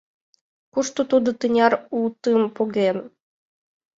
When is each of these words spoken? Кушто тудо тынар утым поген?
Кушто 0.73 1.01
тудо 1.11 1.29
тынар 1.39 1.73
утым 2.01 2.41
поген? 2.55 2.97